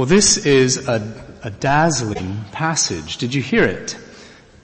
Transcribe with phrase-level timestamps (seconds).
[0.00, 1.12] Well, this is a,
[1.42, 3.18] a dazzling passage.
[3.18, 3.98] Did you hear it?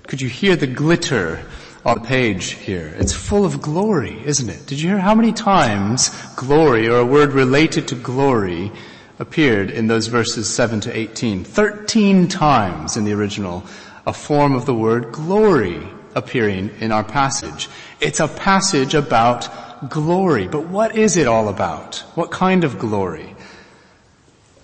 [0.06, 1.44] Could you hear the glitter
[1.84, 2.94] on the page here?
[2.96, 4.64] It's full of glory, isn't it?
[4.64, 8.72] Did you hear how many times glory or a word related to glory
[9.18, 11.44] appeared in those verses 7 to 18?
[11.44, 13.62] Thirteen times in the original,
[14.06, 17.68] a form of the word glory appearing in our passage.
[18.00, 19.50] It's a passage about
[19.90, 20.48] glory.
[20.48, 21.96] But what is it all about?
[22.14, 23.35] What kind of glory?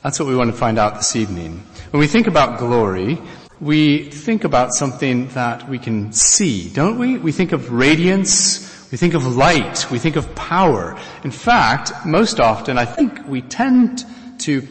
[0.02, 1.62] That's what we want to find out this evening.
[1.92, 3.20] When we think about glory,
[3.60, 7.18] we think about something that we can see, don't we?
[7.18, 10.98] We think of radiance, we think of light, we think of power.
[11.22, 14.04] In fact, most often I think we tend
[14.40, 14.66] to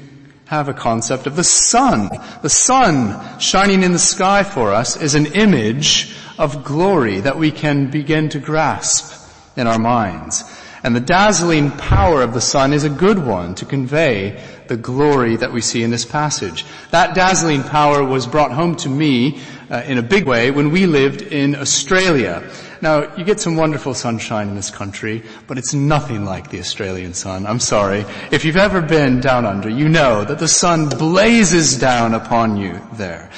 [0.48, 2.10] have a concept of the sun.
[2.42, 7.52] The sun shining in the sky for us is an image of glory that we
[7.52, 9.14] can begin to grasp
[9.56, 10.44] in our minds.
[10.84, 15.36] And the dazzling power of the sun is a good one to convey the glory
[15.36, 16.66] that we see in this passage.
[16.90, 20.88] That dazzling power was brought home to me uh, in a big way when we
[20.88, 22.50] lived in Australia.
[22.82, 27.14] Now, you get some wonderful sunshine in this country, but it's nothing like the Australian
[27.14, 27.46] sun.
[27.46, 28.06] I'm sorry.
[28.32, 32.82] If you've ever been down under, you know that the sun blazes down upon you
[32.94, 33.30] there.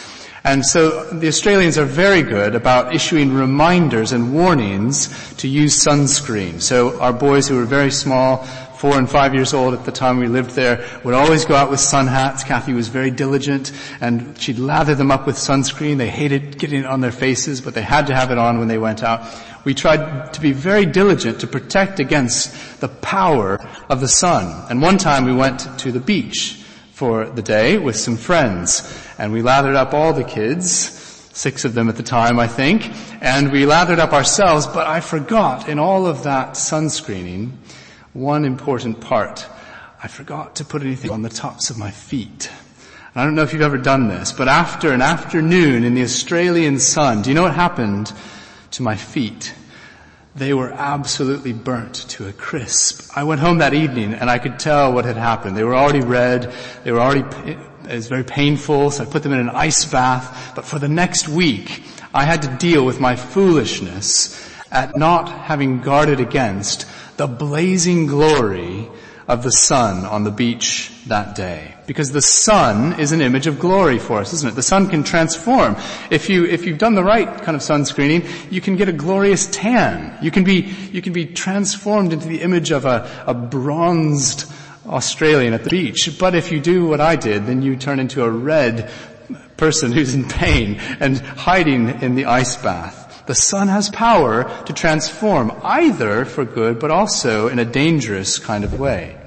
[0.45, 6.61] And so the Australians are very good about issuing reminders and warnings to use sunscreen.
[6.61, 8.43] So our boys who were very small,
[8.77, 11.71] four and five years old at the time we lived there, would always go out
[11.71, 12.43] with sun hats.
[12.43, 15.97] Kathy was very diligent and she'd lather them up with sunscreen.
[15.97, 18.67] They hated getting it on their faces, but they had to have it on when
[18.67, 19.25] they went out.
[19.63, 24.69] We tried to be very diligent to protect against the power of the sun.
[24.69, 26.59] And one time we went to the beach
[26.91, 29.02] for the day with some friends.
[29.23, 32.91] And we lathered up all the kids, six of them at the time, I think,
[33.21, 37.51] and we lathered up ourselves, but I forgot in all of that sunscreening
[38.11, 39.47] one important part.
[40.03, 42.51] I forgot to put anything on the tops of my feet.
[43.15, 46.77] I don't know if you've ever done this, but after an afternoon in the Australian
[46.77, 48.11] sun, do you know what happened
[48.71, 49.55] to my feet?
[50.35, 53.09] They were absolutely burnt to a crisp.
[53.15, 55.55] I went home that evening and I could tell what had happened.
[55.55, 56.51] They were already red.
[56.83, 57.55] They were already,
[57.87, 60.53] was very painful, so I put them in an ice bath.
[60.55, 61.83] But for the next week,
[62.13, 68.89] I had to deal with my foolishness at not having guarded against the blazing glory
[69.27, 71.75] of the sun on the beach that day.
[71.87, 74.55] Because the sun is an image of glory for us, isn't it?
[74.55, 75.75] The sun can transform.
[76.09, 78.93] If you, if you've done the right kind of sun screening, you can get a
[78.93, 80.17] glorious tan.
[80.21, 84.51] You can be, you can be transformed into the image of a, a bronzed
[84.87, 86.17] Australian at the beach.
[86.19, 88.89] But if you do what I did, then you turn into a red
[89.57, 93.23] person who's in pain and hiding in the ice bath.
[93.25, 98.63] The sun has power to transform either for good but also in a dangerous kind
[98.63, 99.17] of way.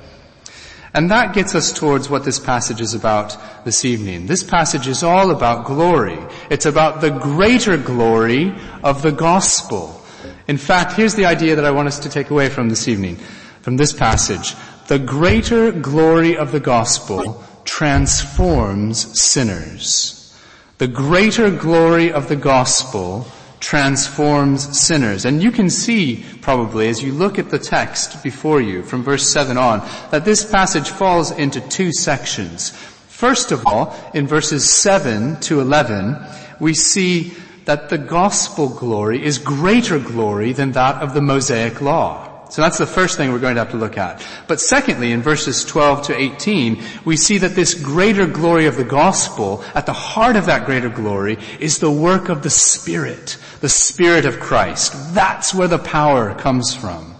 [0.93, 4.27] And that gets us towards what this passage is about this evening.
[4.27, 6.19] This passage is all about glory.
[6.51, 10.03] It's about the greater glory of the gospel.
[10.49, 13.17] In fact, here's the idea that I want us to take away from this evening,
[13.61, 14.55] from this passage.
[14.89, 20.33] The greater glory of the gospel transforms sinners.
[20.79, 23.27] The greater glory of the gospel
[23.59, 25.25] transforms sinners.
[25.25, 29.29] And you can see probably as you look at the text before you from verse
[29.29, 29.81] 7 on
[30.13, 32.71] that this passage falls into two sections.
[33.09, 36.17] First of all, in verses 7 to 11,
[36.61, 37.33] we see
[37.65, 42.36] that the gospel glory is greater glory than that of the Mosaic law.
[42.49, 44.25] So that's the first thing we're going to have to look at.
[44.47, 48.85] But secondly, in verses 12 to 18, we see that this greater glory of the
[48.85, 53.69] gospel, at the heart of that greater glory, is the work of the Spirit, the
[53.69, 55.15] Spirit of Christ.
[55.15, 57.16] That's where the power comes from.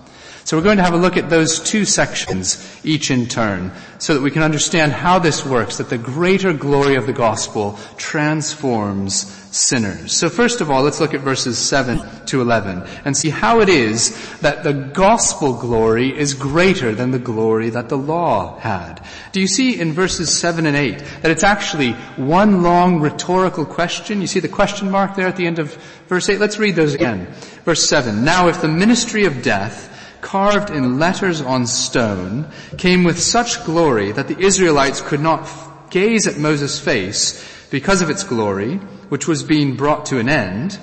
[0.47, 4.15] So we're going to have a look at those two sections, each in turn, so
[4.15, 9.27] that we can understand how this works, that the greater glory of the gospel transforms
[9.51, 10.13] sinners.
[10.13, 13.69] So first of all, let's look at verses 7 to 11 and see how it
[13.69, 19.05] is that the gospel glory is greater than the glory that the law had.
[19.33, 24.21] Do you see in verses 7 and 8 that it's actually one long rhetorical question?
[24.21, 25.75] You see the question mark there at the end of
[26.07, 26.39] verse 8?
[26.39, 27.27] Let's read those again.
[27.65, 28.25] Verse 7.
[28.25, 29.95] Now if the ministry of death
[30.27, 35.49] carved in letters on stone, came with such glory that the Israelites could not
[35.89, 37.41] gaze at Moses' face
[37.71, 38.75] because of its glory,
[39.09, 40.81] which was being brought to an end.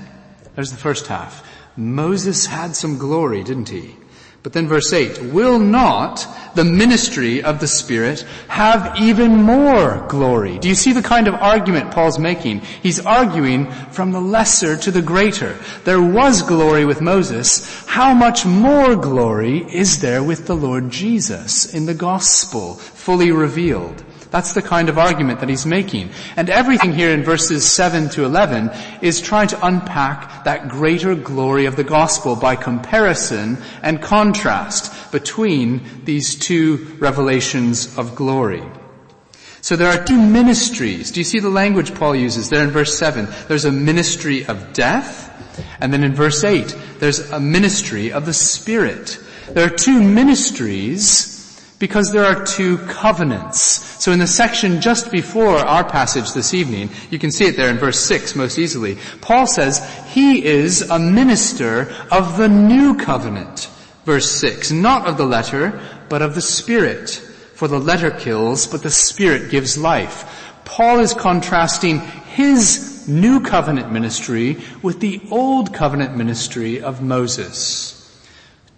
[0.56, 1.46] There's the first half.
[1.76, 3.98] Moses had some glory, didn't he?
[4.44, 10.60] But then verse 8, will not the ministry of the Spirit have even more glory?
[10.60, 12.60] Do you see the kind of argument Paul's making?
[12.60, 15.58] He's arguing from the lesser to the greater.
[15.86, 17.86] There was glory with Moses.
[17.88, 24.04] How much more glory is there with the Lord Jesus in the gospel, fully revealed?
[24.34, 26.10] That's the kind of argument that he's making.
[26.36, 28.72] And everything here in verses 7 to 11
[29.04, 36.04] is trying to unpack that greater glory of the gospel by comparison and contrast between
[36.06, 38.64] these two revelations of glory.
[39.62, 41.12] So there are two ministries.
[41.12, 43.28] Do you see the language Paul uses there in verse 7?
[43.48, 45.30] There's a ministry of death,
[45.80, 49.20] and then in verse 8, there's a ministry of the Spirit.
[49.50, 51.33] There are two ministries
[51.84, 53.60] because there are two covenants.
[54.02, 57.70] So in the section just before our passage this evening, you can see it there
[57.70, 63.70] in verse 6 most easily, Paul says, He is a minister of the new covenant.
[64.06, 65.78] Verse 6, not of the letter,
[66.08, 67.10] but of the Spirit.
[67.56, 70.54] For the letter kills, but the Spirit gives life.
[70.64, 78.00] Paul is contrasting his new covenant ministry with the old covenant ministry of Moses.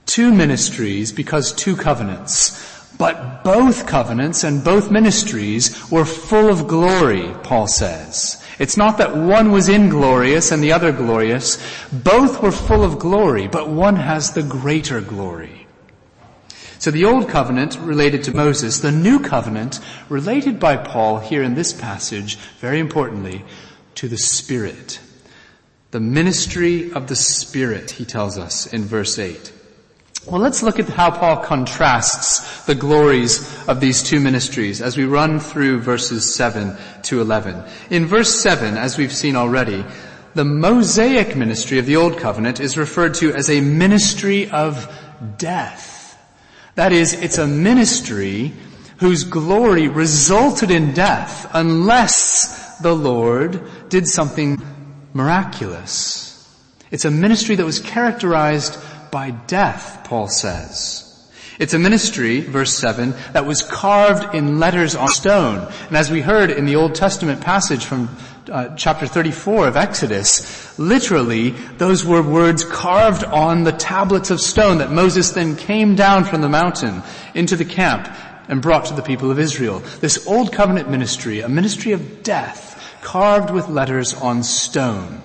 [0.07, 2.74] Two ministries because two covenants.
[2.97, 8.41] But both covenants and both ministries were full of glory, Paul says.
[8.57, 11.57] It's not that one was inglorious and the other glorious.
[11.91, 15.67] Both were full of glory, but one has the greater glory.
[16.79, 21.55] So the old covenant related to Moses, the new covenant related by Paul here in
[21.55, 23.43] this passage, very importantly,
[23.95, 24.99] to the Spirit.
[25.91, 29.51] The ministry of the Spirit, he tells us in verse 8.
[30.27, 35.05] Well, let's look at how Paul contrasts the glories of these two ministries as we
[35.05, 37.63] run through verses 7 to 11.
[37.91, 39.85] In verse 7, as we've seen already,
[40.33, 44.91] the Mosaic ministry of the Old Covenant is referred to as a ministry of
[45.37, 46.19] death.
[46.73, 48.51] That is, it's a ministry
[48.97, 54.59] whose glory resulted in death unless the Lord did something
[55.13, 56.25] miraculous.
[56.89, 58.77] It's a ministry that was characterized
[59.15, 61.31] by death, Paul says.
[61.57, 65.71] It's a ministry, verse 7, that was carved in letters on stone.
[65.87, 68.09] And as we heard in the Old Testament passage from
[68.51, 74.79] uh, chapter 34 of Exodus, literally, those were words carved on the tablets of stone
[74.79, 77.01] that Moses then came down from the mountain
[77.33, 78.13] into the camp
[78.49, 79.79] and brought to the people of Israel.
[80.01, 85.21] This Old Covenant ministry, a ministry of death, carved with letters on stone.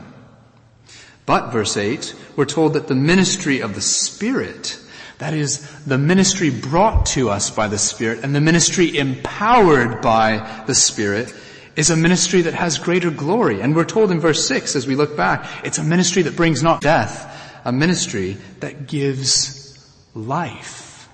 [1.30, 4.76] But, verse 8, we're told that the ministry of the Spirit
[5.18, 10.64] that is the ministry brought to us by the Spirit and the ministry empowered by
[10.66, 11.32] the Spirit
[11.76, 13.60] is a ministry that has greater glory.
[13.60, 16.64] And we're told in verse 6 as we look back, it's a ministry that brings
[16.64, 21.08] not death, a ministry that gives life.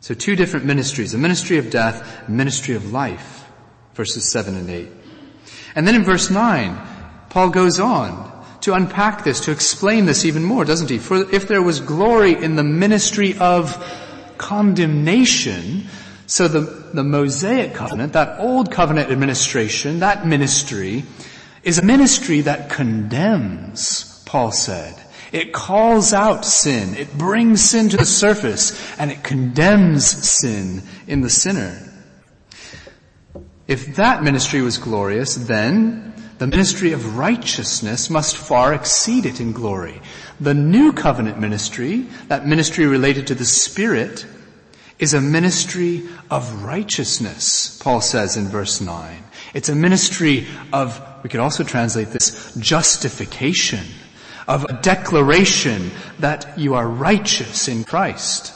[0.00, 3.46] So two different ministries, a ministry of death, a ministry of life,
[3.92, 4.88] verses 7 and 8.
[5.74, 6.78] And then in verse 9,
[7.28, 8.32] Paul goes on
[8.64, 10.96] to unpack this, to explain this even more, doesn't he?
[10.96, 13.76] For if there was glory in the ministry of
[14.38, 15.84] condemnation,
[16.26, 16.60] so the,
[16.94, 21.04] the Mosaic covenant, that old covenant administration, that ministry,
[21.62, 24.98] is a ministry that condemns, Paul said.
[25.30, 26.94] It calls out sin.
[26.94, 31.86] It brings sin to the surface and it condemns sin in the sinner.
[33.68, 39.52] If that ministry was glorious, then the ministry of righteousness must far exceed it in
[39.52, 40.00] glory.
[40.40, 44.26] The new covenant ministry, that ministry related to the Spirit,
[44.98, 49.22] is a ministry of righteousness, Paul says in verse 9.
[49.52, 53.86] It's a ministry of, we could also translate this, justification,
[54.48, 58.52] of a declaration that you are righteous in Christ.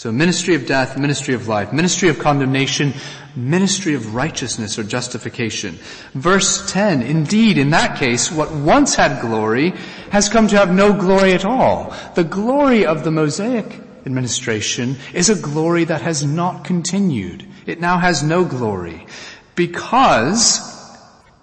[0.00, 2.94] So ministry of death, ministry of life, ministry of condemnation,
[3.36, 5.78] ministry of righteousness or justification.
[6.14, 9.74] Verse 10, indeed, in that case, what once had glory
[10.08, 11.94] has come to have no glory at all.
[12.14, 17.46] The glory of the Mosaic administration is a glory that has not continued.
[17.66, 19.06] It now has no glory
[19.54, 20.60] because,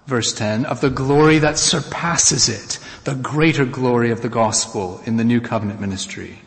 [0.07, 5.17] verse 10, of the glory that surpasses it, the greater glory of the gospel in
[5.17, 6.41] the new covenant ministry.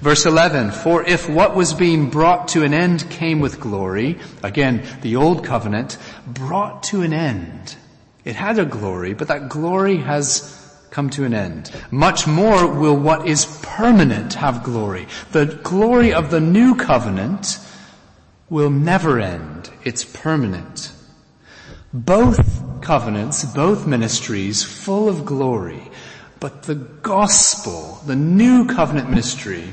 [0.00, 4.82] Verse 11, for if what was being brought to an end came with glory, again,
[5.02, 7.76] the old covenant, brought to an end.
[8.24, 10.52] It had a glory, but that glory has
[10.90, 11.70] come to an end.
[11.90, 15.06] Much more will what is permanent have glory.
[15.32, 17.58] The glory of the new covenant
[18.48, 19.70] will never end.
[19.84, 20.92] It's permanent.
[21.92, 25.90] Both covenants, both ministries, full of glory,
[26.40, 29.64] but the gospel, the new covenant ministry,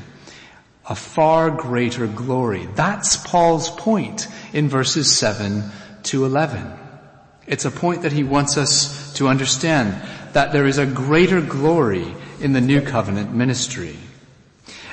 [0.90, 2.68] a far greater glory.
[2.76, 5.64] That's Paul's point in verses 7
[6.04, 6.72] to 11.
[7.48, 10.02] It's a point that he wants us to understand
[10.34, 13.98] that there is a greater glory in the new covenant ministry.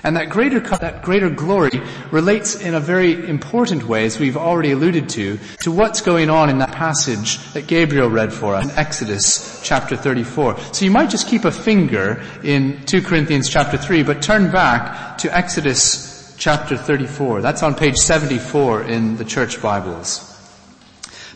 [0.03, 1.81] And that greater, that greater glory
[2.11, 6.49] relates in a very important way, as we've already alluded to, to what's going on
[6.49, 10.59] in that passage that Gabriel read for us in Exodus chapter 34.
[10.73, 15.19] So you might just keep a finger in 2 Corinthians chapter 3, but turn back
[15.19, 17.43] to Exodus chapter 34.
[17.43, 20.27] That's on page 74 in the church Bibles.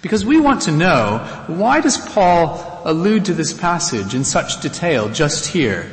[0.00, 5.08] Because we want to know, why does Paul allude to this passage in such detail
[5.08, 5.90] just here?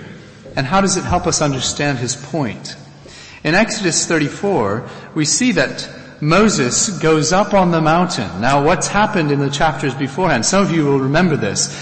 [0.55, 2.75] And how does it help us understand his point?
[3.43, 5.89] In Exodus 34, we see that
[6.21, 8.41] Moses goes up on the mountain.
[8.41, 10.45] Now what's happened in the chapters beforehand?
[10.45, 11.75] Some of you will remember this,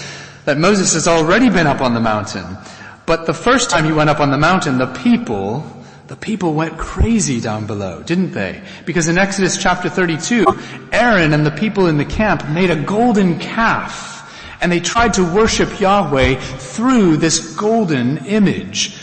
[0.46, 2.56] that Moses has already been up on the mountain.
[3.04, 5.64] But the first time he went up on the mountain, the people,
[6.06, 8.62] the people went crazy down below, didn't they?
[8.86, 10.46] Because in Exodus chapter 32,
[10.92, 14.19] Aaron and the people in the camp made a golden calf
[14.60, 18.96] and they tried to worship Yahweh through this golden image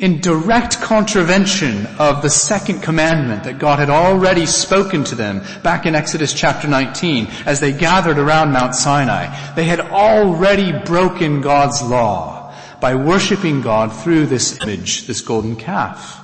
[0.00, 5.84] in direct contravention of the second commandment that God had already spoken to them back
[5.84, 9.54] in Exodus chapter 19 as they gathered around Mount Sinai.
[9.54, 16.19] They had already broken God's law by worshiping God through this image, this golden calf.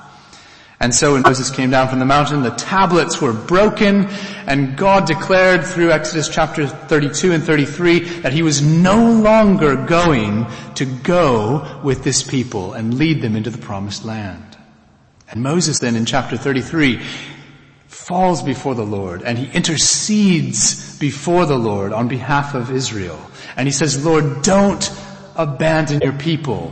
[0.79, 4.05] And so when Moses came down from the mountain, the tablets were broken
[4.45, 10.45] and God declared through Exodus chapter 32 and 33 that he was no longer going
[10.75, 14.55] to go with this people and lead them into the promised land.
[15.31, 17.01] And Moses then in chapter 33
[17.87, 23.19] falls before the Lord and he intercedes before the Lord on behalf of Israel.
[23.55, 24.91] And he says, Lord, don't
[25.35, 26.71] abandon your people.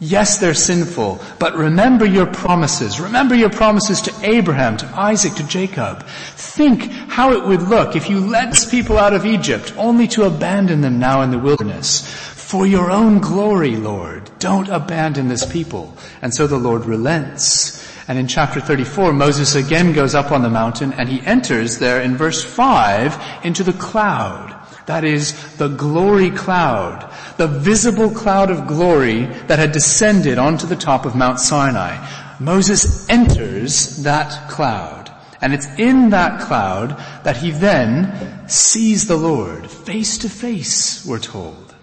[0.00, 3.00] Yes, they're sinful, but remember your promises.
[3.00, 6.06] Remember your promises to Abraham, to Isaac, to Jacob.
[6.36, 10.24] Think how it would look if you led this people out of Egypt only to
[10.24, 12.06] abandon them now in the wilderness.
[12.06, 15.96] For your own glory, Lord, don't abandon this people.
[16.22, 17.84] And so the Lord relents.
[18.06, 22.00] And in chapter 34, Moses again goes up on the mountain and he enters there
[22.00, 24.54] in verse 5 into the cloud.
[24.86, 30.76] That is the glory cloud, the visible cloud of glory that had descended onto the
[30.76, 31.96] top of Mount Sinai.
[32.40, 35.10] Moses enters that cloud.
[35.40, 41.20] And it's in that cloud that he then sees the Lord face to face, we're
[41.20, 41.74] told.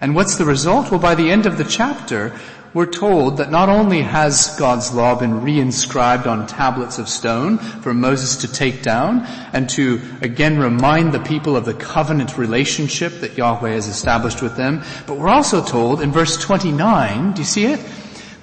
[0.00, 0.90] And what's the result?
[0.90, 2.34] Well, by the end of the chapter,
[2.72, 7.92] we're told that not only has God's law been reinscribed on tablets of stone for
[7.92, 9.22] Moses to take down
[9.52, 14.56] and to again remind the people of the covenant relationship that Yahweh has established with
[14.56, 17.80] them, but we're also told in verse 29, do you see it?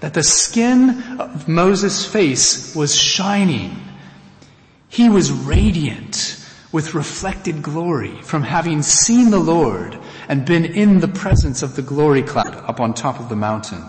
[0.02, 3.76] That the skin of Moses' face was shining.
[4.90, 11.08] He was radiant with reflected glory from having seen the Lord and been in the
[11.08, 13.82] presence of the glory cloud up on top of the mountain.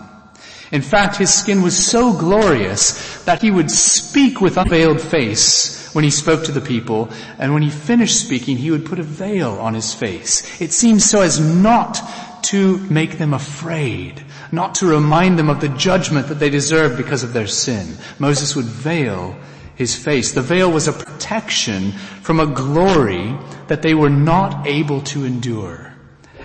[0.71, 6.03] In fact, his skin was so glorious that he would speak with unveiled face when
[6.03, 7.09] he spoke to the people,
[7.39, 10.61] and when he finished speaking, he would put a veil on his face.
[10.61, 11.99] It seemed so as not
[12.43, 17.23] to make them afraid, not to remind them of the judgment that they deserved because
[17.23, 17.97] of their sin.
[18.19, 19.35] Moses would veil
[19.75, 20.33] his face.
[20.33, 23.35] The veil was a protection from a glory
[23.67, 25.93] that they were not able to endure.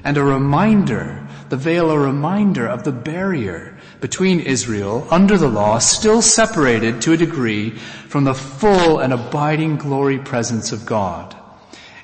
[0.02, 3.73] And a reminder, the veil a reminder of the barrier
[4.04, 9.78] between Israel under the law, still separated to a degree from the full and abiding
[9.78, 11.34] glory presence of God.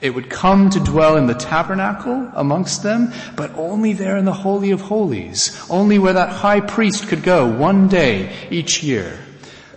[0.00, 4.32] It would come to dwell in the tabernacle amongst them, but only there in the
[4.32, 9.18] Holy of Holies, only where that high priest could go one day each year.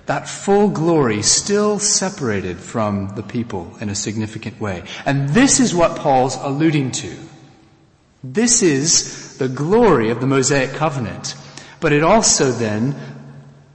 [0.05, 4.83] That full glory still separated from the people in a significant way.
[5.05, 7.17] And this is what Paul's alluding to.
[8.23, 11.35] This is the glory of the Mosaic covenant.
[11.83, 12.95] But it also then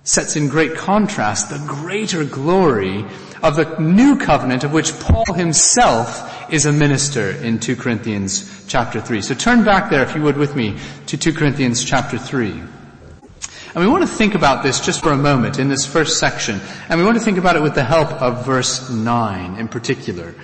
[0.03, 3.05] sets in great contrast the greater glory
[3.43, 8.99] of the new covenant of which Paul himself is a minister in 2 Corinthians chapter
[8.99, 9.21] 3.
[9.21, 12.49] So turn back there if you would with me to 2 Corinthians chapter 3.
[12.51, 16.63] And we want to think about this just for a moment in this first section.
[16.89, 20.35] And we want to think about it with the help of verse 9 in particular.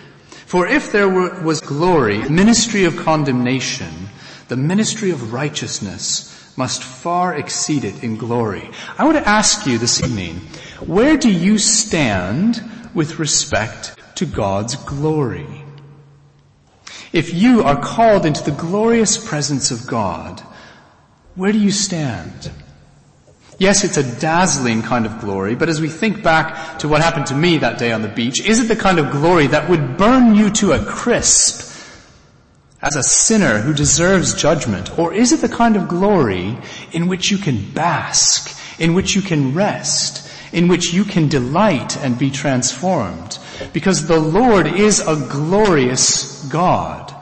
[0.45, 4.11] For if there were, was glory, ministry of condemnation,
[4.49, 8.71] the ministry of righteousness must far exceed it in glory.
[8.99, 10.37] I want to ask you this evening,
[10.87, 12.63] where do you stand
[12.95, 15.65] with respect to God's glory?
[17.13, 20.41] If you are called into the glorious presence of God,
[21.35, 22.51] where do you stand?
[23.59, 27.27] Yes, it's a dazzling kind of glory, but as we think back to what happened
[27.27, 29.97] to me that day on the beach, is it the kind of glory that would
[29.97, 31.74] burn you to a crisp
[32.85, 34.99] as a sinner who deserves judgment?
[34.99, 36.57] Or is it the kind of glory
[36.93, 41.97] in which you can bask, in which you can rest, in which you can delight
[41.99, 43.39] and be transformed.
[43.73, 47.13] Because the Lord is a glorious God,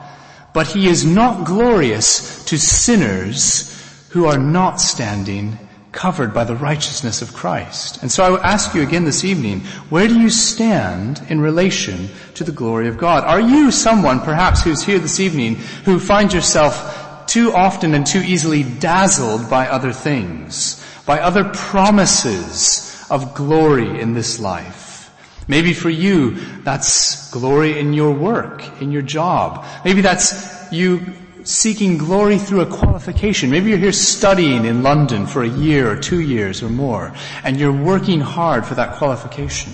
[0.53, 3.69] but He is not glorious to sinners
[4.09, 5.57] who are not standing
[5.93, 8.01] covered by the righteousness of Christ.
[8.01, 12.09] And so I would ask you again this evening, where do you stand in relation
[12.33, 13.23] to the glory of God?
[13.23, 18.21] Are you someone perhaps who's here this evening who finds yourself too often and too
[18.21, 25.11] easily dazzled by other things, by other promises of glory in this life?
[25.47, 29.65] Maybe for you, that's glory in your work, in your job.
[29.85, 33.49] Maybe that's you seeking glory through a qualification.
[33.49, 37.57] Maybe you're here studying in London for a year or two years or more, and
[37.57, 39.73] you're working hard for that qualification.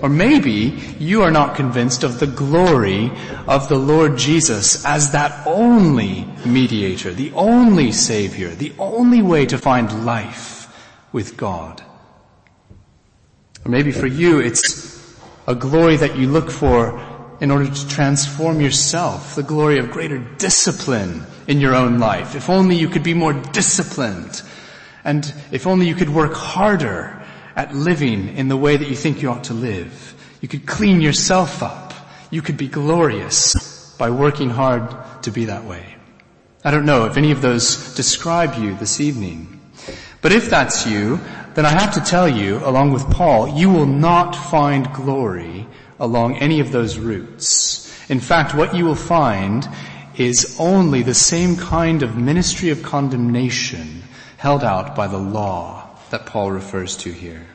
[0.00, 3.12] Or maybe you are not convinced of the glory
[3.46, 9.58] of the Lord Jesus as that only mediator, the only savior, the only way to
[9.58, 10.68] find life
[11.12, 11.82] with God.
[13.64, 14.92] Or maybe for you it's
[15.46, 16.98] a glory that you look for
[17.42, 22.36] in order to transform yourself, the glory of greater discipline in your own life.
[22.36, 24.42] If only you could be more disciplined,
[25.02, 27.20] and if only you could work harder
[27.56, 30.14] at living in the way that you think you ought to live.
[30.40, 31.92] You could clean yourself up.
[32.30, 35.96] You could be glorious by working hard to be that way.
[36.64, 39.60] I don't know if any of those describe you this evening.
[40.20, 41.18] But if that's you,
[41.54, 45.66] then I have to tell you, along with Paul, you will not find glory
[46.02, 47.88] along any of those routes.
[48.10, 49.66] In fact, what you will find
[50.16, 54.02] is only the same kind of ministry of condemnation
[54.36, 57.46] held out by the law that Paul refers to here.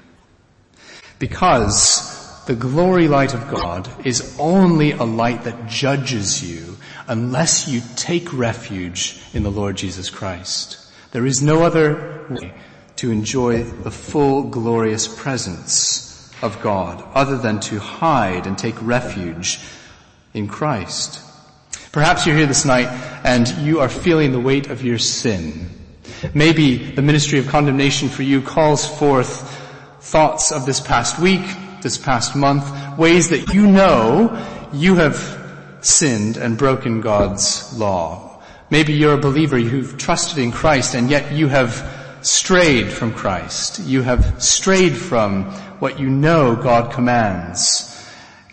[1.20, 6.78] Because the glory light of God is only a light that judges you
[7.08, 10.80] unless you take refuge in the Lord Jesus Christ.
[11.12, 12.54] There is no other way
[12.96, 16.07] to enjoy the full glorious presence
[16.42, 19.60] of God other than to hide and take refuge
[20.34, 21.22] in Christ.
[21.92, 22.88] Perhaps you're here this night
[23.24, 25.70] and you are feeling the weight of your sin.
[26.34, 29.54] Maybe the ministry of condemnation for you calls forth
[30.02, 31.46] thoughts of this past week,
[31.82, 38.42] this past month, ways that you know you have sinned and broken God's law.
[38.70, 43.80] Maybe you're a believer who've trusted in Christ and yet you have strayed from Christ.
[43.80, 45.46] You have strayed from
[45.80, 47.94] what you know God commands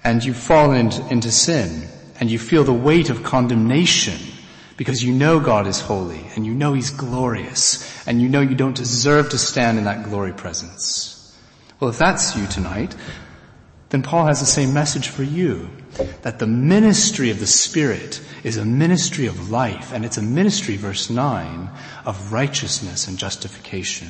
[0.04, 1.88] and you've fallen into sin
[2.20, 4.18] and you feel the weight of condemnation
[4.76, 8.54] because you know God is holy and you know He's glorious and you know you
[8.54, 11.36] don't deserve to stand in that glory presence.
[11.80, 12.94] Well, if that's you tonight,
[13.94, 15.70] then Paul has the same message for you.
[16.22, 20.76] That the ministry of the Spirit is a ministry of life, and it's a ministry,
[20.76, 21.70] verse 9,
[22.04, 24.08] of righteousness and justification.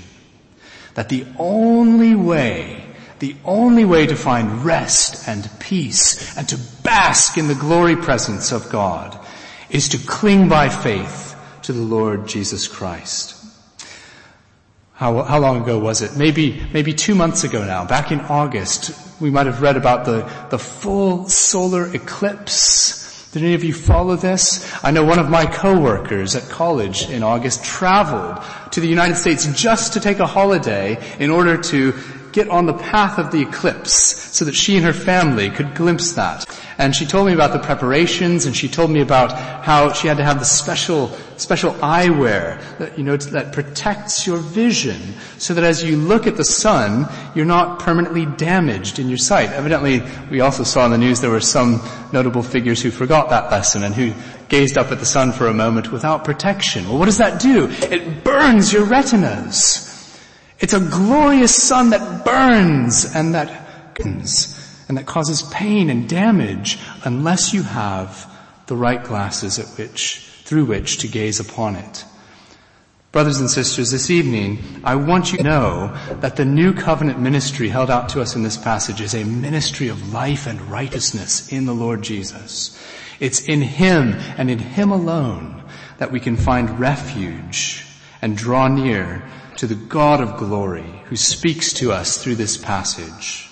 [0.94, 2.82] That the only way,
[3.18, 8.52] the only way to find rest and peace and to bask in the glory presence
[8.52, 9.18] of God
[9.68, 13.36] is to cling by faith to the Lord Jesus Christ.
[14.94, 16.16] How, how long ago was it?
[16.16, 20.22] Maybe, maybe two months ago now, back in August, we might have read about the,
[20.50, 23.30] the full solar eclipse.
[23.32, 24.72] Did any of you follow this?
[24.84, 29.46] I know one of my coworkers at college in August traveled to the United States
[29.60, 31.92] just to take a holiday in order to
[32.34, 36.14] get on the path of the eclipse so that she and her family could glimpse
[36.14, 36.44] that.
[36.78, 39.30] And she told me about the preparations and she told me about
[39.64, 44.38] how she had to have the special, special eyewear that, you know, that protects your
[44.38, 45.00] vision
[45.38, 49.50] so that as you look at the sun, you're not permanently damaged in your sight.
[49.50, 51.80] Evidently, we also saw in the news there were some
[52.12, 54.12] notable figures who forgot that lesson and who
[54.48, 56.88] gazed up at the sun for a moment without protection.
[56.88, 57.68] Well, what does that do?
[57.70, 59.93] It burns your retinas.
[60.64, 67.52] It's a glorious sun that burns and that and that causes pain and damage unless
[67.52, 72.06] you have the right glasses at which, through which to gaze upon it.
[73.12, 77.68] Brothers and sisters, this evening, I want you to know that the new covenant ministry
[77.68, 81.66] held out to us in this passage is a ministry of life and righteousness in
[81.66, 82.82] the Lord Jesus.
[83.20, 85.62] It's in Him and in Him alone
[85.98, 87.84] that we can find refuge
[88.22, 89.22] and draw near
[89.56, 93.48] to the God of glory who speaks to us through this passage.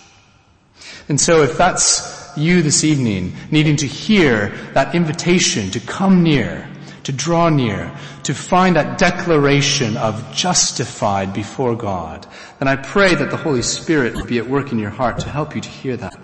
[1.08, 6.68] And so if that's you this evening, needing to hear that invitation to come near,
[7.04, 12.26] to draw near, to find that declaration of justified before God,
[12.58, 15.28] then I pray that the Holy Spirit will be at work in your heart to
[15.28, 16.14] help you to hear that.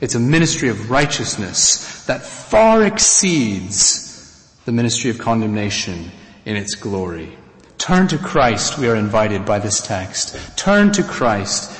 [0.00, 6.10] It's a ministry of righteousness that far exceeds the ministry of condemnation
[6.44, 7.36] in its glory.
[7.82, 10.56] Turn to Christ, we are invited by this text.
[10.56, 11.76] Turn to Christ,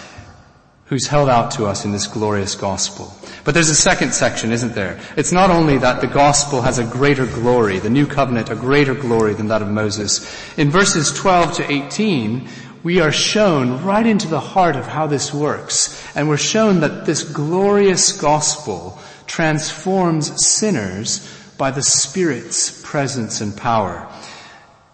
[0.87, 3.15] who's held out to us in this glorious gospel.
[3.45, 4.99] But there's a second section, isn't there?
[5.17, 8.97] It's not only that the gospel has a greater glory, the new covenant a greater
[8.97, 10.27] glory than that of Moses.
[10.59, 12.49] In verses 12 to 18,
[12.83, 16.05] we are shown right into the heart of how this works.
[16.17, 24.12] And we're shown that this glorious gospel transforms sinners by the Spirit's presence and power.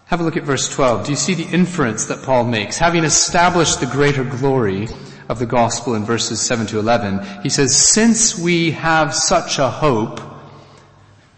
[0.09, 1.05] Have a look at verse 12.
[1.05, 2.79] Do you see the inference that Paul makes?
[2.79, 4.87] Having established the greater glory
[5.29, 9.69] of the gospel in verses 7 to 11, he says, since we have such a
[9.69, 10.19] hope,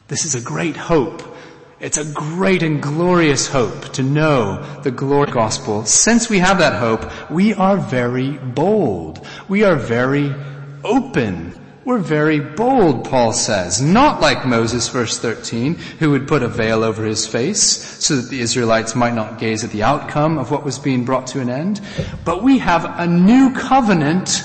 [0.08, 1.22] this is a great hope.
[1.82, 5.84] It's a great and glorious hope to know the glory gospel.
[5.84, 9.28] Since we have that hope, we are very bold.
[9.50, 10.34] We are very
[10.86, 13.82] open we're very bold, Paul says.
[13.82, 18.30] Not like Moses, verse 13, who would put a veil over his face so that
[18.30, 21.50] the Israelites might not gaze at the outcome of what was being brought to an
[21.50, 21.82] end.
[22.24, 24.44] But we have a new covenant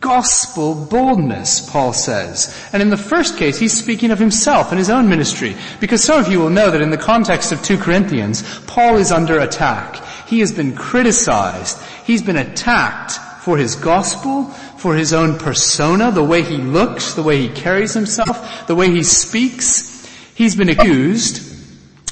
[0.00, 2.70] gospel boldness, Paul says.
[2.72, 5.56] And in the first case, he's speaking of himself and his own ministry.
[5.80, 9.12] Because some of you will know that in the context of 2 Corinthians, Paul is
[9.12, 9.96] under attack.
[10.26, 11.78] He has been criticized.
[12.04, 14.44] He's been attacked for his gospel,
[14.78, 18.90] for his own persona, the way he looks, the way he carries himself, the way
[18.90, 20.06] he speaks.
[20.34, 21.42] He's been accused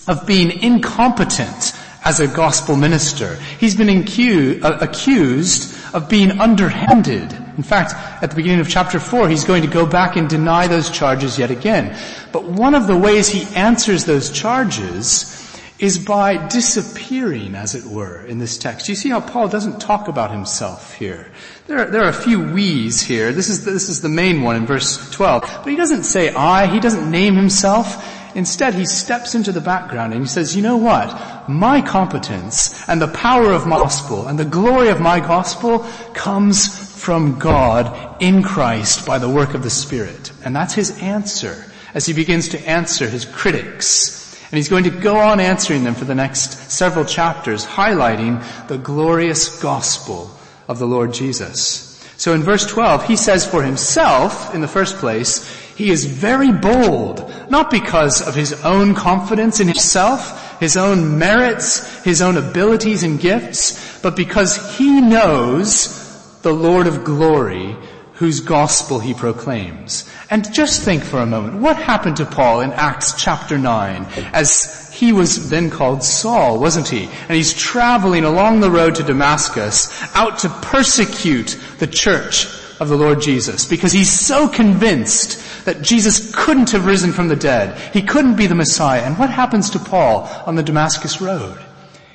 [0.09, 1.73] of being incompetent
[2.05, 3.37] as a gospel minister.
[3.59, 7.33] He's been uh, accused of being underhanded.
[7.57, 10.67] In fact, at the beginning of chapter 4, he's going to go back and deny
[10.67, 11.97] those charges yet again.
[12.33, 15.46] But one of the ways he answers those charges
[15.79, 18.89] is by disappearing, as it were, in this text.
[18.89, 21.31] You see how Paul doesn't talk about himself here.
[21.67, 23.33] There are, there are a few we's here.
[23.33, 25.43] This is, this is the main one in verse 12.
[25.43, 28.15] But he doesn't say I, he doesn't name himself.
[28.35, 31.49] Instead, he steps into the background and he says, you know what?
[31.49, 35.81] My competence and the power of my gospel and the glory of my gospel
[36.15, 36.69] comes
[37.03, 40.33] from God in Christ by the work of the Spirit.
[40.45, 44.91] And that's his answer as he begins to answer his critics and he's going to
[44.91, 50.31] go on answering them for the next several chapters, highlighting the glorious gospel
[50.69, 51.87] of the Lord Jesus.
[52.17, 56.53] So in verse 12, he says for himself, in the first place, he is very
[56.53, 63.03] bold, not because of his own confidence in himself, his own merits, his own abilities
[63.03, 67.77] and gifts, but because he knows the Lord of glory
[68.17, 70.11] whose gospel he proclaims.
[70.31, 74.91] And just think for a moment, what happened to Paul in Acts chapter 9 as
[74.93, 77.05] he was then called Saul, wasn't he?
[77.05, 82.47] And he's traveling along the road to Damascus out to persecute the church
[82.81, 87.37] of the Lord Jesus because he's so convinced that Jesus couldn't have risen from the
[87.37, 87.79] dead.
[87.93, 89.03] He couldn't be the Messiah.
[89.03, 91.59] And what happens to Paul on the Damascus road?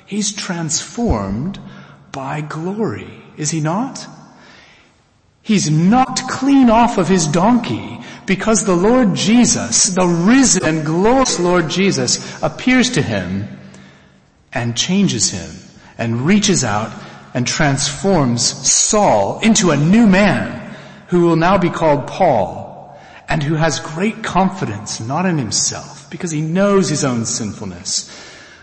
[0.04, 1.60] He's transformed
[2.10, 4.04] by glory, is he not?
[5.42, 11.40] He's knocked clean off of his donkey because the Lord Jesus, the risen and glorious
[11.40, 13.48] Lord Jesus, appears to him
[14.52, 15.50] and changes him
[15.98, 16.92] and reaches out
[17.34, 20.76] and transforms Saul into a new man
[21.08, 22.96] who will now be called Paul
[23.28, 28.08] and who has great confidence not in himself because he knows his own sinfulness,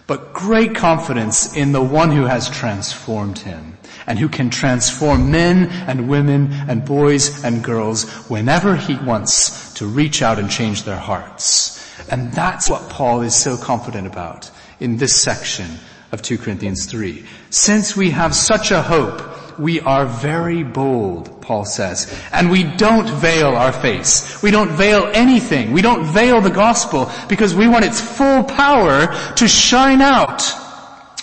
[0.08, 3.79] but great confidence in the one who has transformed him
[4.10, 9.86] and who can transform men and women and boys and girls whenever he wants to
[9.86, 11.78] reach out and change their hearts.
[12.10, 15.68] And that's what Paul is so confident about in this section
[16.12, 17.24] of 2 Corinthians 3.
[17.52, 22.12] Since we have such a hope, we are very bold, Paul says.
[22.32, 24.42] And we don't veil our face.
[24.42, 25.72] We don't veil anything.
[25.72, 30.42] We don't veil the gospel because we want its full power to shine out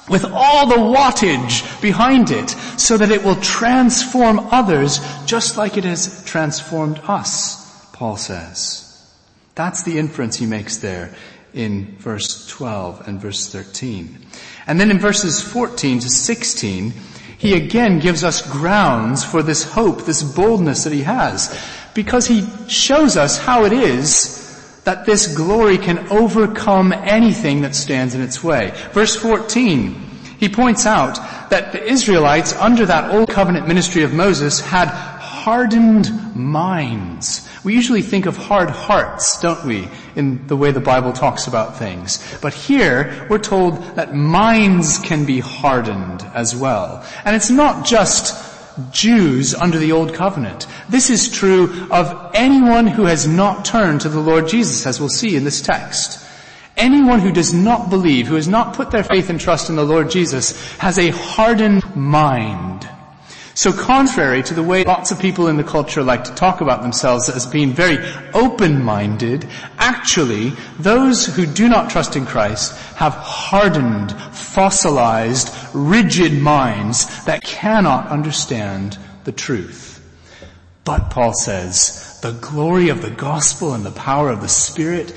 [0.08, 5.84] with all the wattage behind it so that it will transform others just like it
[5.84, 8.82] has transformed us, Paul says.
[9.54, 11.14] That's the inference he makes there
[11.54, 14.18] in verse 12 and verse 13.
[14.66, 16.92] And then in verses 14 to 16,
[17.38, 21.58] he again gives us grounds for this hope, this boldness that he has,
[21.94, 24.35] because he shows us how it is
[24.86, 28.72] that this glory can overcome anything that stands in its way.
[28.92, 29.92] Verse 14,
[30.38, 31.16] he points out
[31.50, 37.48] that the Israelites under that old covenant ministry of Moses had hardened minds.
[37.64, 41.78] We usually think of hard hearts, don't we, in the way the Bible talks about
[41.78, 42.22] things.
[42.40, 47.04] But here, we're told that minds can be hardened as well.
[47.24, 48.45] And it's not just
[48.90, 50.66] Jews under the Old Covenant.
[50.88, 55.08] This is true of anyone who has not turned to the Lord Jesus, as we'll
[55.08, 56.24] see in this text.
[56.76, 59.84] Anyone who does not believe, who has not put their faith and trust in the
[59.84, 62.86] Lord Jesus, has a hardened mind.
[63.54, 66.82] So contrary to the way lots of people in the culture like to talk about
[66.82, 67.96] themselves as being very
[68.34, 77.44] open-minded, actually, those who do not trust in Christ have hardened, fossilized, rigid minds that
[77.44, 80.02] cannot understand the truth.
[80.84, 85.14] But Paul says, the glory of the gospel and the power of the Spirit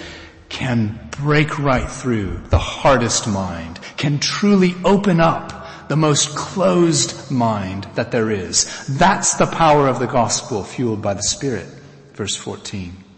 [0.49, 7.87] can break right through the hardest mind, can truly open up the most closed mind
[7.95, 8.87] that there is.
[8.97, 11.67] That's the power of the gospel fueled by the Spirit.
[12.13, 13.08] Verse 14.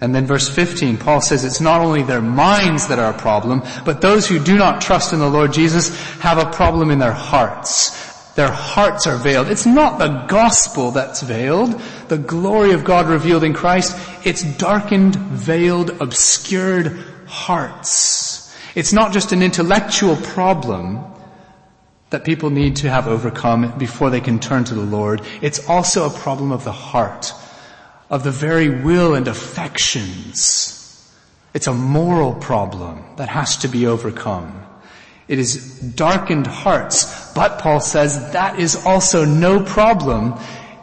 [0.00, 3.62] And then verse 15, Paul says it's not only their minds that are a problem,
[3.84, 7.12] but those who do not trust in the Lord Jesus have a problem in their
[7.12, 8.04] hearts.
[8.34, 9.48] Their hearts are veiled.
[9.48, 13.96] It's not the gospel that's veiled, the glory of God revealed in Christ.
[14.26, 18.54] It's darkened, veiled, obscured hearts.
[18.74, 21.02] It's not just an intellectual problem
[22.10, 25.22] that people need to have overcome before they can turn to the Lord.
[25.40, 27.32] It's also a problem of the heart,
[28.08, 30.72] of the very will and affections.
[31.54, 34.62] It's a moral problem that has to be overcome.
[35.28, 40.34] It is darkened hearts, but Paul says that is also no problem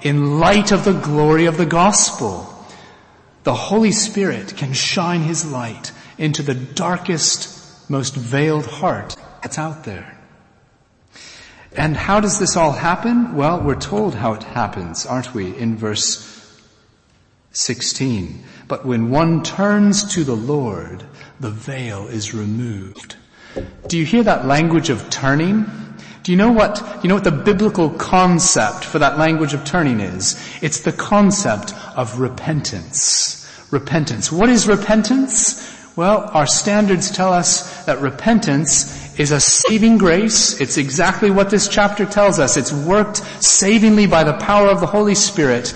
[0.02, 2.50] in light of the glory of the gospel.
[3.44, 9.86] The Holy Spirit can shine His light into the darkest, most veiled heart that's out
[9.86, 10.18] there.
[11.76, 13.36] And how does this all happen?
[13.36, 16.33] Well, we're told how it happens, aren't we, in verse
[17.54, 18.44] 16.
[18.68, 21.04] But when one turns to the Lord,
[21.40, 23.16] the veil is removed.
[23.88, 25.66] Do you hear that language of turning?
[26.24, 30.00] Do you know what, you know what the biblical concept for that language of turning
[30.00, 30.40] is?
[30.62, 33.40] It's the concept of repentance.
[33.72, 34.32] Repentance.
[34.32, 35.70] What is repentance?
[35.96, 40.60] Well, our standards tell us that repentance is a saving grace.
[40.60, 42.58] It's exactly what this chapter tells us.
[42.58, 45.76] It's worked savingly by the power of the Holy Spirit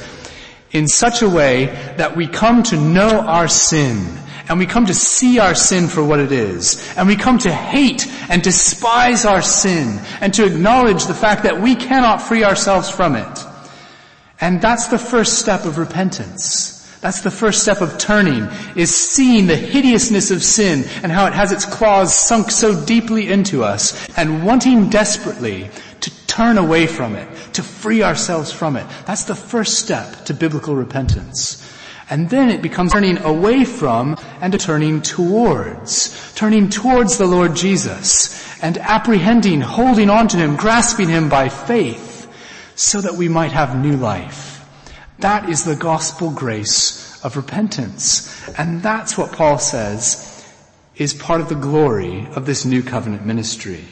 [0.71, 1.65] in such a way
[1.97, 4.05] that we come to know our sin
[4.49, 7.51] and we come to see our sin for what it is and we come to
[7.51, 12.89] hate and despise our sin and to acknowledge the fact that we cannot free ourselves
[12.89, 13.45] from it.
[14.39, 16.73] And that's the first step of repentance.
[17.01, 21.33] That's the first step of turning, is seeing the hideousness of sin and how it
[21.33, 25.69] has its claws sunk so deeply into us and wanting desperately
[26.37, 28.85] turn away from it, to free ourselves from it.
[29.07, 31.63] That's the first step to biblical repentance.
[32.11, 36.33] And then it becomes turning away from and turning towards.
[36.35, 42.31] Turning towards the Lord Jesus and apprehending, holding on to Him, grasping Him by faith
[42.75, 44.63] so that we might have new life.
[45.17, 48.47] That is the gospel grace of repentance.
[48.59, 50.45] And that's what Paul says
[50.97, 53.85] is part of the glory of this new covenant ministry.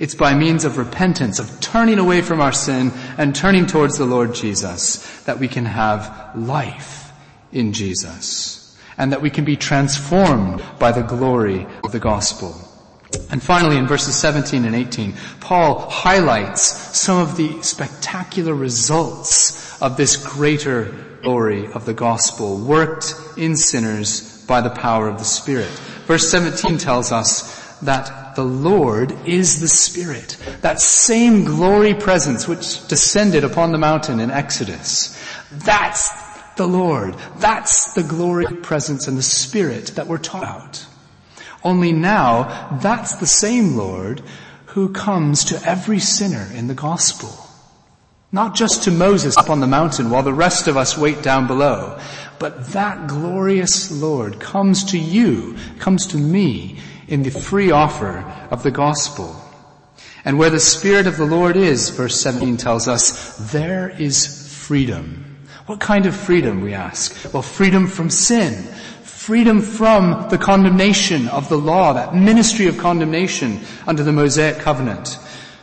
[0.00, 4.06] It's by means of repentance, of turning away from our sin and turning towards the
[4.06, 7.12] Lord Jesus that we can have life
[7.52, 12.58] in Jesus and that we can be transformed by the glory of the gospel.
[13.30, 16.62] And finally, in verses 17 and 18, Paul highlights
[16.98, 24.44] some of the spectacular results of this greater glory of the gospel worked in sinners
[24.46, 25.68] by the power of the Spirit.
[26.06, 30.36] Verse 17 tells us that the Lord is the Spirit.
[30.62, 35.16] That same glory presence which descended upon the mountain in Exodus.
[35.50, 36.10] That's
[36.56, 37.14] the Lord.
[37.38, 40.86] That's the glory presence and the Spirit that we're taught about.
[41.62, 44.22] Only now, that's the same Lord
[44.66, 47.30] who comes to every sinner in the gospel.
[48.32, 51.48] Not just to Moses up on the mountain while the rest of us wait down
[51.48, 51.98] below,
[52.38, 56.78] but that glorious Lord comes to you, comes to me
[57.10, 58.18] in the free offer
[58.50, 59.36] of the gospel.
[60.24, 65.38] And where the Spirit of the Lord is, verse 17 tells us, there is freedom.
[65.66, 67.32] What kind of freedom, we ask?
[67.34, 68.54] Well, freedom from sin,
[69.02, 75.18] freedom from the condemnation of the law, that ministry of condemnation under the Mosaic covenant.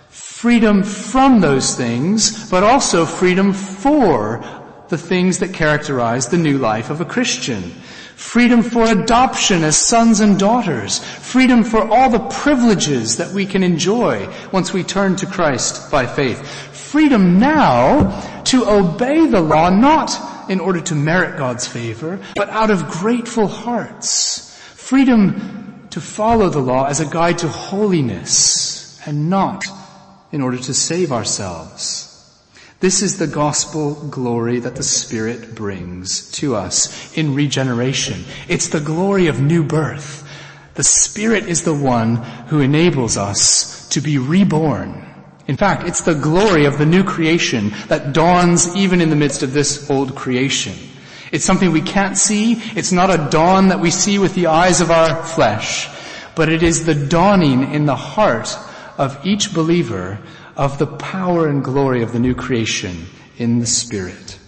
[0.10, 4.44] Freedom from those things, but also freedom for
[4.90, 7.74] the things that characterize the new life of a Christian.
[8.18, 10.98] Freedom for adoption as sons and daughters.
[10.98, 16.08] Freedom for all the privileges that we can enjoy once we turn to Christ by
[16.08, 16.42] faith.
[16.74, 22.72] Freedom now to obey the law, not in order to merit God's favor, but out
[22.72, 24.52] of grateful hearts.
[24.74, 29.64] Freedom to follow the law as a guide to holiness and not
[30.32, 32.07] in order to save ourselves.
[32.80, 38.24] This is the gospel glory that the Spirit brings to us in regeneration.
[38.48, 40.28] It's the glory of new birth
[40.78, 42.18] The Spirit is the one
[42.50, 45.08] who enables us to be reborn.
[45.48, 49.42] In fact, it's the glory of the new creation that dawns even in the midst
[49.42, 50.76] of this old creation.
[51.32, 52.62] It's something we can't see.
[52.76, 55.90] It's not a dawn that we see with the eyes of our flesh,
[56.36, 58.56] but it is the dawning in the heart
[59.00, 60.20] of each believer
[60.58, 63.06] of the power and glory of the new creation
[63.38, 64.40] in the Spirit.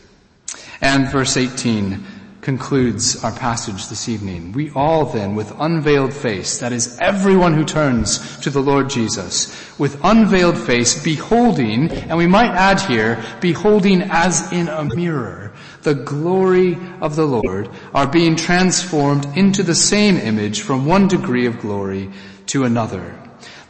[0.82, 2.04] And verse 18
[2.42, 4.54] concludes our passage this evening.
[4.54, 9.78] We all then, with unveiled face, that is everyone who turns to the Lord Jesus,
[9.78, 15.94] with unveiled face, beholding, and we might add here, beholding as in a mirror, the
[15.94, 21.60] glory of the Lord, are being transformed into the same image from one degree of
[21.60, 22.10] glory
[22.48, 23.19] to another.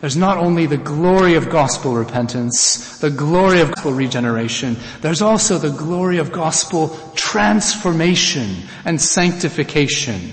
[0.01, 5.57] There's not only the glory of gospel repentance, the glory of gospel regeneration, there's also
[5.57, 10.31] the glory of gospel transformation and sanctification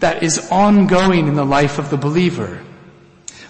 [0.00, 2.62] that is ongoing in the life of the believer.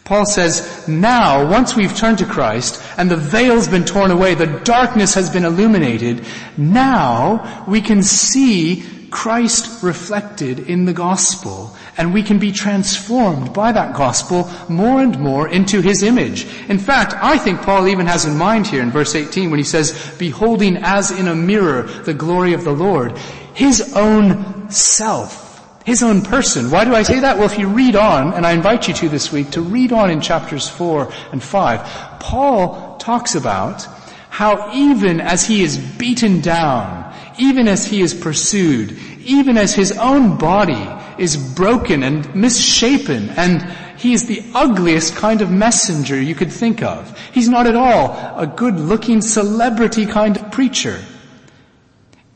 [0.04, 4.60] Paul says, now, once we've turned to Christ and the veil's been torn away, the
[4.64, 6.26] darkness has been illuminated,
[6.58, 13.72] now we can see Christ reflected in the gospel and we can be transformed by
[13.72, 16.46] that gospel more and more into his image.
[16.68, 19.64] In fact, I think Paul even has in mind here in verse 18 when he
[19.64, 23.16] says, beholding as in a mirror the glory of the Lord,
[23.54, 26.70] his own self, his own person.
[26.70, 27.36] Why do I say that?
[27.36, 30.10] Well, if you read on, and I invite you to this week, to read on
[30.10, 33.86] in chapters 4 and 5, Paul talks about
[34.30, 39.92] how even as he is beaten down, even as he is pursued, even as his
[39.92, 43.62] own body is broken and misshapen and
[43.96, 47.18] he is the ugliest kind of messenger you could think of.
[47.32, 51.02] He's not at all a good looking celebrity kind of preacher.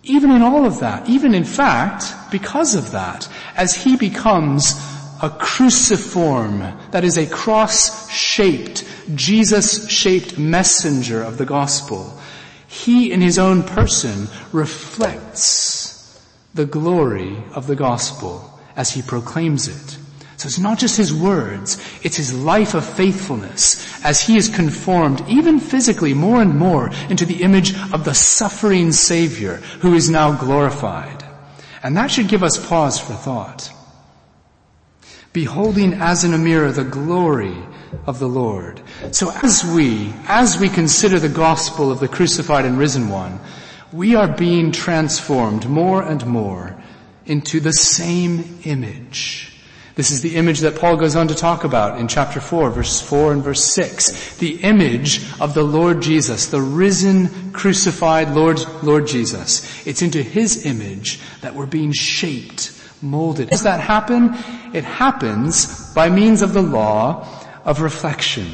[0.02, 4.74] Even in all of that, even in fact, because of that, as he becomes
[5.22, 6.60] a cruciform,
[6.92, 12.18] that is a cross-shaped, Jesus-shaped messenger of the gospel,
[12.66, 19.98] he in his own person reflects the glory of the gospel as he proclaims it.
[20.38, 25.20] So it's not just his words, it's his life of faithfulness as he is conformed,
[25.28, 30.32] even physically, more and more into the image of the suffering Savior who is now
[30.38, 31.24] glorified.
[31.82, 33.72] And that should give us pause for thought.
[35.32, 37.56] Beholding as in a mirror the glory
[38.06, 38.80] of the Lord.
[39.10, 43.40] So as we, as we consider the gospel of the crucified and risen one,
[43.92, 46.77] we are being transformed more and more
[47.28, 49.52] into the same image.
[49.98, 53.00] This is the image that Paul goes on to talk about in chapter 4, verse
[53.00, 54.38] 4 and verse 6.
[54.38, 59.84] The image of the Lord Jesus, the risen, crucified Lord, Lord Jesus.
[59.88, 63.50] It's into His image that we're being shaped, molded.
[63.50, 64.34] Does that happen?
[64.72, 67.26] It happens by means of the law
[67.64, 68.46] of reflection.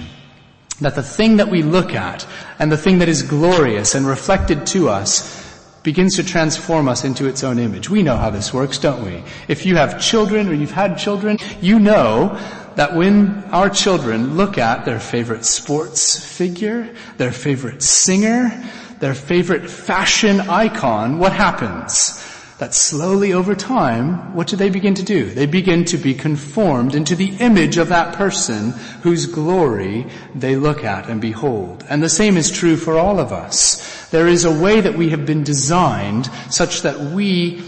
[0.81, 2.27] That the thing that we look at
[2.59, 5.44] and the thing that is glorious and reflected to us
[5.85, 7.89] begins to transform us into its own image.
[7.89, 9.23] We know how this works, don't we?
[9.47, 12.41] If you have children or you've had children, you know
[12.75, 18.51] that when our children look at their favorite sports figure, their favorite singer,
[18.99, 22.24] their favorite fashion icon, what happens?
[22.59, 25.31] That slowly over time, what do they begin to do?
[25.31, 28.71] They begin to be conformed into the image of that person
[29.03, 31.85] whose glory they look at and behold.
[31.89, 34.09] And the same is true for all of us.
[34.11, 37.63] There is a way that we have been designed such that we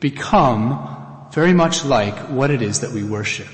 [0.00, 3.48] become very much like what it is that we worship.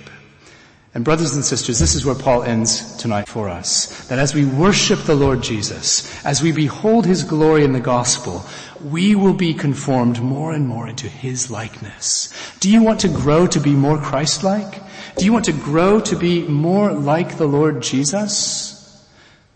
[0.93, 4.09] And brothers and sisters, this is where Paul ends tonight for us.
[4.09, 8.45] That as we worship the Lord Jesus, as we behold His glory in the gospel,
[8.85, 12.33] we will be conformed more and more into His likeness.
[12.61, 14.81] Do you want to grow to be more Christ-like?
[15.17, 19.07] Do you want to grow to be more like the Lord Jesus?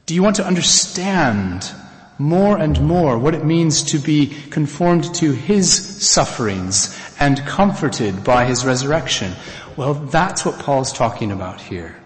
[0.06, 1.70] Do you want to understand
[2.18, 5.72] more and more what it means to be conformed to His
[6.08, 9.32] sufferings and comforted by His resurrection?
[9.76, 11.96] Well, that's what Paul's talking about here.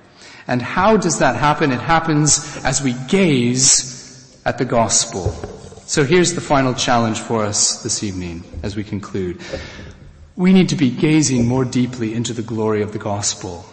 [0.47, 1.73] And how does that happen?
[1.73, 5.58] It happens as we gaze at the gospel.
[5.89, 9.41] So here's the final challenge for us this evening as we conclude.
[10.37, 13.65] We need to be gazing more deeply into the glory of the gospel.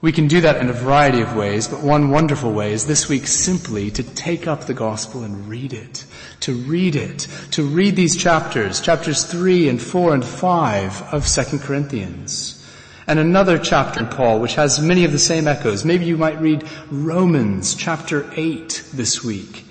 [0.00, 3.08] We can do that in a variety of ways, but one wonderful way is this
[3.08, 6.04] week simply to take up the gospel and read it.
[6.42, 7.26] To read it.
[7.50, 12.64] To read these chapters, chapters 3 and 4 and 5 of 2 Corinthians
[13.08, 15.84] and another chapter in Paul which has many of the same echoes.
[15.84, 16.62] Maybe you might read
[16.92, 19.64] Romans chapter 8 this week.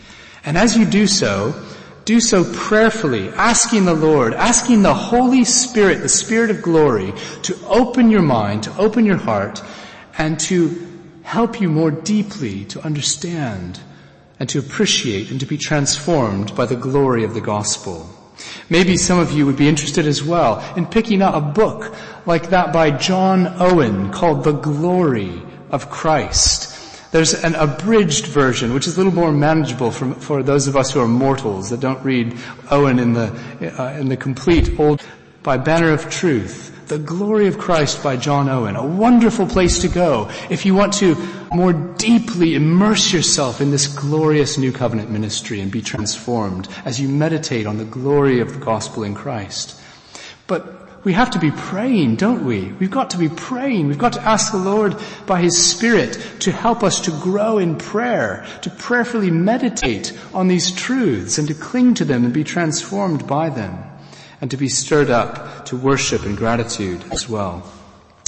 [0.48, 1.54] And as you do so,
[2.06, 7.58] do so prayerfully, asking the Lord, asking the Holy Spirit, the Spirit of glory, to
[7.68, 9.62] open your mind, to open your heart,
[10.18, 10.88] and to
[11.24, 13.82] help you more deeply to understand
[14.40, 18.10] and to appreciate and to be transformed by the glory of the gospel.
[18.70, 21.94] Maybe some of you would be interested as well in picking up a book
[22.26, 25.42] like that by John Owen called The Glory
[25.72, 26.77] of Christ.
[27.12, 30.92] There's an abridged version, which is a little more manageable for, for those of us
[30.92, 32.38] who are mortals that don't read
[32.70, 33.28] Owen in the,
[33.82, 35.02] uh, in the complete old,
[35.44, 36.74] by Banner of Truth.
[36.88, 38.76] The Glory of Christ by John Owen.
[38.76, 41.16] A wonderful place to go if you want to
[41.54, 47.08] more deeply immerse yourself in this glorious new covenant ministry and be transformed as you
[47.08, 49.80] meditate on the glory of the gospel in Christ.
[50.48, 50.77] But
[51.08, 52.66] we have to be praying, don't we?
[52.82, 53.88] We've got to be praying.
[53.88, 54.94] We've got to ask the Lord
[55.26, 60.70] by His Spirit to help us to grow in prayer, to prayerfully meditate on these
[60.70, 63.86] truths and to cling to them and be transformed by them
[64.42, 67.64] and to be stirred up to worship and gratitude as well.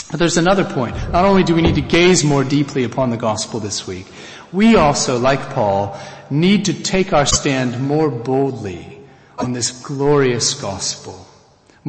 [0.09, 0.95] But there's another point.
[1.11, 4.07] Not only do we need to gaze more deeply upon the gospel this week,
[4.53, 5.99] we also, like Paul,
[6.29, 9.01] need to take our stand more boldly
[9.37, 11.27] on this glorious gospel,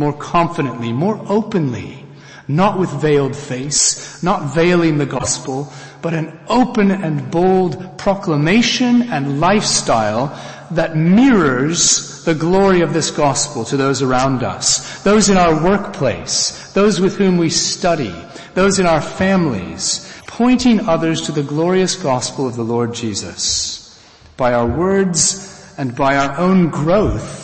[0.01, 2.07] more confidently, more openly,
[2.49, 5.71] not with veiled face, not veiling the gospel,
[6.01, 10.29] but an open and bold proclamation and lifestyle
[10.71, 16.73] that mirrors the glory of this gospel to those around us, those in our workplace,
[16.73, 18.15] those with whom we study,
[18.55, 24.03] those in our families, pointing others to the glorious gospel of the Lord Jesus.
[24.39, 27.40] By our words and by our own growth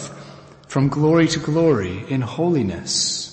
[0.66, 3.32] from glory to glory in holiness.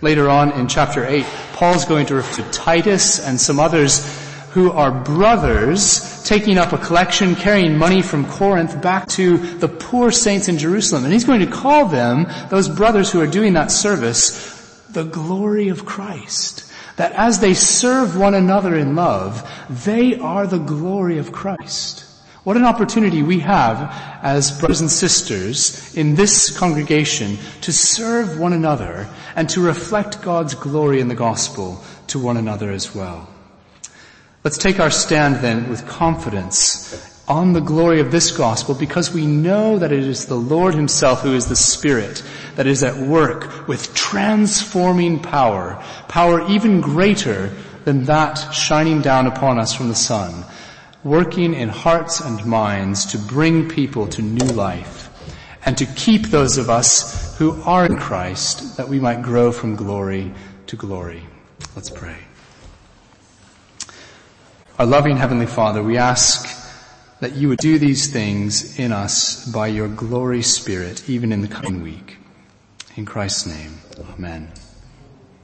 [0.00, 4.04] Later on in chapter 8, Paul's going to refer to Titus and some others
[4.50, 10.10] who are brothers taking up a collection, carrying money from Corinth back to the poor
[10.10, 11.04] saints in Jerusalem.
[11.04, 15.68] And he's going to call them, those brothers who are doing that service, the glory
[15.68, 16.70] of Christ.
[16.96, 22.04] That as they serve one another in love, they are the glory of Christ.
[22.44, 28.52] What an opportunity we have as brothers and sisters in this congregation to serve one
[28.52, 33.28] another and to reflect God's glory in the gospel to one another as well.
[34.42, 39.24] Let's take our stand then with confidence on the glory of this gospel because we
[39.24, 42.24] know that it is the Lord himself who is the Spirit
[42.56, 47.52] that is at work with transforming power, power even greater
[47.84, 50.44] than that shining down upon us from the sun,
[51.04, 55.08] working in hearts and minds to bring people to new life
[55.64, 59.76] and to keep those of us who are in Christ that we might grow from
[59.76, 60.32] glory
[60.66, 61.22] to glory.
[61.74, 62.16] Let's pray.
[64.78, 66.58] Our loving Heavenly Father, we ask
[67.20, 71.48] that you would do these things in us by your glory spirit, even in the
[71.48, 72.16] coming week.
[72.96, 73.78] In Christ's name,
[74.14, 74.50] amen.